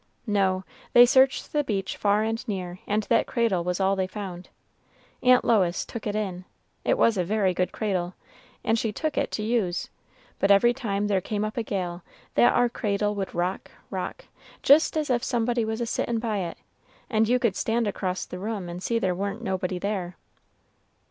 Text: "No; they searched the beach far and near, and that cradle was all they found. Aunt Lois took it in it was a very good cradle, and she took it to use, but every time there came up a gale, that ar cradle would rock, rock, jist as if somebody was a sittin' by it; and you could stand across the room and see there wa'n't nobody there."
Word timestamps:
"No; 0.25 0.63
they 0.93 1.05
searched 1.05 1.53
the 1.53 1.63
beach 1.63 1.95
far 1.95 2.23
and 2.23 2.43
near, 2.47 2.79
and 2.87 3.03
that 3.03 3.27
cradle 3.27 3.63
was 3.63 3.79
all 3.79 3.95
they 3.95 4.07
found. 4.07 4.49
Aunt 5.21 5.45
Lois 5.45 5.85
took 5.85 6.07
it 6.07 6.15
in 6.15 6.43
it 6.83 6.97
was 6.97 7.17
a 7.17 7.23
very 7.23 7.53
good 7.53 7.71
cradle, 7.71 8.15
and 8.63 8.79
she 8.79 8.91
took 8.91 9.15
it 9.15 9.29
to 9.33 9.43
use, 9.43 9.91
but 10.39 10.49
every 10.49 10.73
time 10.73 11.05
there 11.05 11.21
came 11.21 11.45
up 11.45 11.55
a 11.55 11.61
gale, 11.61 12.01
that 12.33 12.51
ar 12.51 12.67
cradle 12.67 13.13
would 13.13 13.35
rock, 13.35 13.69
rock, 13.91 14.25
jist 14.63 14.97
as 14.97 15.11
if 15.11 15.23
somebody 15.23 15.63
was 15.63 15.79
a 15.79 15.85
sittin' 15.85 16.17
by 16.17 16.37
it; 16.37 16.57
and 17.07 17.29
you 17.29 17.37
could 17.37 17.55
stand 17.55 17.85
across 17.87 18.25
the 18.25 18.39
room 18.39 18.69
and 18.69 18.81
see 18.81 18.97
there 18.97 19.13
wa'n't 19.13 19.43
nobody 19.43 19.77
there." 19.77 20.15